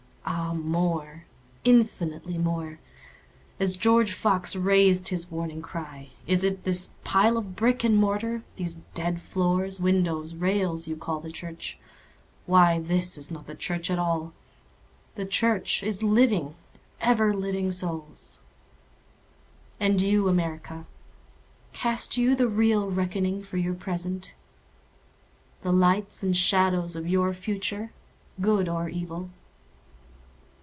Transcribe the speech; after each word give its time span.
Ah 0.23 0.53
more—infinitely 0.53 2.37
more;(As 2.37 3.75
George 3.77 4.13
Fox 4.13 4.55
rais'd 4.55 5.07
his 5.07 5.31
warning 5.31 5.61
cry, 5.63 6.09
"Is 6.27 6.43
it 6.43 6.63
this 6.63 6.93
pile 7.03 7.37
of 7.37 7.55
brick 7.55 7.83
and 7.83 7.97
mortar—these 7.97 8.81
dead 8.93 9.19
floors, 9.21 9.79
windows, 9.79 10.33
rails—you 10.35 10.97
call 10.97 11.19
the 11.21 11.31
church? 11.31 11.79
Why 12.45 12.77
this 12.79 13.17
is 13.17 13.31
not 13.31 13.47
the 13.47 13.55
church 13.55 13.89
at 13.89 13.97
all—the 13.99 15.25
Church 15.25 15.81
is 15.83 16.03
living, 16.03 16.53
ever 17.01 17.33
living 17.33 17.71
Souls.")And 17.71 20.01
you, 20.01 20.27
America, 20.27 20.85
Cast 21.73 22.17
you 22.17 22.35
the 22.35 22.47
real 22.49 22.89
reckoning 22.91 23.41
for 23.41 23.57
your 23.57 23.73
present? 23.75 24.33
The 25.61 25.71
lights 25.73 26.21
and 26.23 26.35
shadows 26.37 26.95
of 26.97 27.07
your 27.07 27.31
future—good 27.33 28.67
or 28.69 28.87
evil? 28.89 29.29